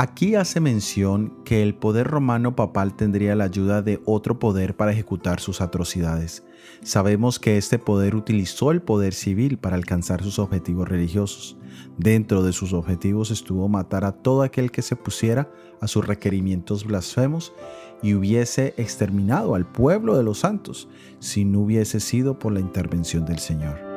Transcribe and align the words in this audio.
Aquí 0.00 0.36
hace 0.36 0.60
mención 0.60 1.42
que 1.44 1.60
el 1.60 1.74
poder 1.74 2.06
romano 2.06 2.54
papal 2.54 2.94
tendría 2.94 3.34
la 3.34 3.42
ayuda 3.42 3.82
de 3.82 4.00
otro 4.04 4.38
poder 4.38 4.76
para 4.76 4.92
ejecutar 4.92 5.40
sus 5.40 5.60
atrocidades. 5.60 6.44
Sabemos 6.84 7.40
que 7.40 7.56
este 7.56 7.80
poder 7.80 8.14
utilizó 8.14 8.70
el 8.70 8.80
poder 8.80 9.12
civil 9.12 9.58
para 9.58 9.74
alcanzar 9.74 10.22
sus 10.22 10.38
objetivos 10.38 10.88
religiosos. 10.88 11.56
Dentro 11.96 12.44
de 12.44 12.52
sus 12.52 12.74
objetivos 12.74 13.32
estuvo 13.32 13.68
matar 13.68 14.04
a 14.04 14.12
todo 14.12 14.42
aquel 14.42 14.70
que 14.70 14.82
se 14.82 14.94
pusiera 14.94 15.50
a 15.80 15.88
sus 15.88 16.06
requerimientos 16.06 16.84
blasfemos 16.84 17.52
y 18.00 18.14
hubiese 18.14 18.74
exterminado 18.76 19.56
al 19.56 19.66
pueblo 19.66 20.16
de 20.16 20.22
los 20.22 20.38
santos 20.38 20.88
si 21.18 21.44
no 21.44 21.62
hubiese 21.62 21.98
sido 21.98 22.38
por 22.38 22.52
la 22.52 22.60
intervención 22.60 23.26
del 23.26 23.40
Señor. 23.40 23.87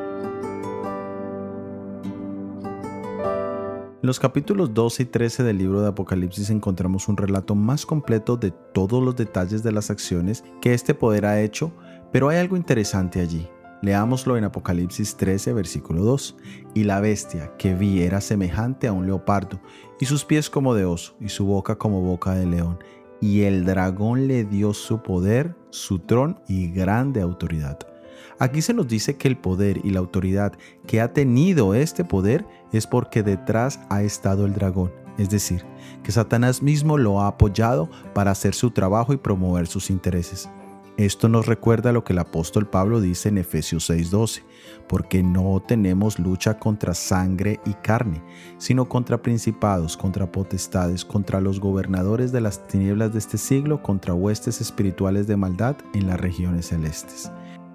En 4.02 4.08
los 4.08 4.20
capítulos 4.20 4.74
12 4.74 5.04
y 5.04 5.06
13 5.06 5.44
del 5.44 5.60
libro 5.60 5.80
de 5.80 5.90
Apocalipsis 5.90 6.50
encontramos 6.50 7.08
un 7.08 7.18
relato 7.18 7.54
más 7.54 7.86
completo 7.86 8.36
de 8.36 8.50
todos 8.50 9.04
los 9.04 9.16
detalles 9.16 9.62
de 9.62 9.72
las 9.72 9.92
acciones 9.92 10.44
que 10.60 10.74
este 10.74 10.96
poder 10.96 11.24
ha 11.28 11.40
hecho, 11.40 11.72
pero 12.12 12.30
hay 12.30 12.40
algo 12.40 12.58
interesante 12.58 13.22
allí. 13.22 13.48
Leámoslo 13.84 14.38
en 14.38 14.44
Apocalipsis 14.44 15.18
13, 15.18 15.54
versículo 15.54 16.04
2. 16.04 16.36
Y 16.74 16.86
la 16.86 17.00
bestia 17.00 17.56
que 17.60 17.76
vi 17.76 18.02
era 18.02 18.22
semejante 18.22 18.88
a 18.88 18.92
un 18.92 19.06
leopardo, 19.06 19.62
y 20.00 20.08
sus 20.08 20.26
pies 20.26 20.50
como 20.50 20.74
de 20.74 20.86
oso, 20.86 21.14
y 21.20 21.30
su 21.30 21.46
boca 21.46 21.78
como 21.78 22.02
boca 22.02 22.34
de 22.34 22.48
león. 22.48 22.80
Y 23.22 23.42
el 23.42 23.66
dragón 23.66 24.28
le 24.28 24.46
dio 24.46 24.74
su 24.74 25.04
poder, 25.04 25.56
su 25.70 26.00
trono 26.00 26.42
y 26.48 26.72
grande 26.72 27.22
autoridad. 27.22 27.91
Aquí 28.40 28.62
se 28.62 28.74
nos 28.74 28.88
dice 28.88 29.18
que 29.18 29.28
el 29.28 29.38
poder 29.38 29.80
y 29.84 29.92
la 29.92 30.00
autoridad 30.00 30.54
que 30.88 31.02
ha 31.02 31.14
tenido 31.14 31.74
este 31.74 32.04
poder 32.04 32.46
es 32.72 32.88
porque 32.88 33.24
detrás 33.24 33.80
ha 33.90 34.02
estado 34.04 34.46
el 34.46 34.54
dragón, 34.54 34.92
es 35.18 35.30
decir, 35.30 35.64
que 36.04 36.12
Satanás 36.12 36.62
mismo 36.62 36.98
lo 36.98 37.22
ha 37.22 37.28
apoyado 37.28 37.90
para 38.14 38.32
hacer 38.32 38.54
su 38.54 38.72
trabajo 38.72 39.14
y 39.14 39.18
promover 39.18 39.68
sus 39.68 39.90
intereses. 39.90 40.50
Esto 40.98 41.30
nos 41.30 41.48
recuerda 41.48 41.94
lo 41.94 42.04
que 42.04 42.14
el 42.14 42.20
apóstol 42.20 42.68
Pablo 42.68 43.00
dice 43.00 43.30
en 43.30 43.38
Efesios 43.38 43.90
6:12, 43.90 44.44
porque 44.88 45.24
no 45.24 45.62
tenemos 45.66 46.20
lucha 46.20 46.60
contra 46.60 46.94
sangre 46.94 47.60
y 47.66 47.74
carne, 47.76 48.22
sino 48.58 48.88
contra 48.90 49.22
principados, 49.22 49.96
contra 49.96 50.32
potestades, 50.32 51.06
contra 51.06 51.40
los 51.40 51.60
gobernadores 51.60 52.32
de 52.32 52.42
las 52.42 52.68
tinieblas 52.68 53.14
de 53.14 53.20
este 53.20 53.38
siglo, 53.38 53.82
contra 53.82 54.14
huestes 54.14 54.60
espirituales 54.60 55.28
de 55.28 55.38
maldad 55.38 55.78
en 55.94 56.08
las 56.08 56.20
regiones 56.20 56.68
celestes. 56.68 57.32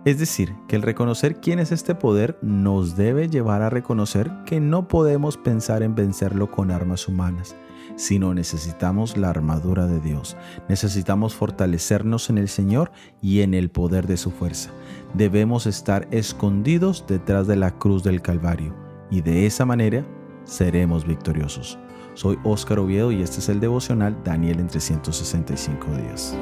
Es 0.07 0.21
decir, 0.21 0.55
que 0.69 0.77
el 0.77 0.83
reconocer 0.83 1.41
quién 1.41 1.59
es 1.59 1.73
este 1.73 1.97
poder 1.97 2.39
nos 2.41 2.97
debe 2.97 3.29
llevar 3.29 3.63
a 3.63 3.71
reconocer 3.71 4.31
que 4.47 4.61
no 4.61 4.87
podemos 4.87 5.37
pensar 5.37 5.83
en 5.83 5.97
vencerlo 5.97 6.49
con 6.49 6.71
armas 6.71 7.09
humanas, 7.09 7.57
sino 7.97 8.33
necesitamos 8.33 9.17
la 9.17 9.31
armadura 9.31 9.89
de 9.89 9.99
Dios. 9.99 10.37
Necesitamos 10.69 11.35
fortalecernos 11.35 12.31
en 12.31 12.39
el 12.39 12.49
Señor 12.49 12.93
y 13.21 13.41
en 13.41 13.53
el 13.53 13.69
poder 13.69 14.07
de 14.07 14.17
su 14.17 14.31
fuerza. 14.31 14.71
Debemos 15.15 15.67
estar 15.67 16.07
escondidos 16.13 17.05
detrás 17.09 17.49
de 17.49 17.57
la 17.57 17.73
cruz 17.73 18.05
del 18.05 18.23
Calvario 18.23 18.77
y 19.11 19.23
de 19.23 19.45
esa 19.45 19.65
manera 19.65 20.07
seremos 20.45 21.05
victoriosos. 21.05 21.81
Soy 22.15 22.39
Óscar 22.45 22.79
Oviedo 22.79 23.11
y 23.11 23.23
este 23.23 23.41
es 23.41 23.49
el 23.49 23.59
devocional 23.59 24.17
Daniel 24.23 24.61
en 24.61 24.69
365 24.69 25.89
días. 25.97 26.37